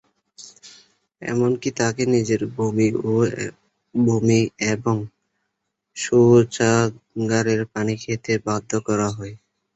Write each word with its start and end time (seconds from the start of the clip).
এমনকি 1.21 1.69
তাঁকে 1.79 2.03
নিজের 2.15 2.41
বমি 3.95 4.41
এবং 4.71 4.95
শৌচাগারের 5.97 7.61
পানি 7.73 7.93
খেতে 8.03 8.33
বাধ্য 8.45 8.71
করা 8.87 9.07
হয়। 9.17 9.33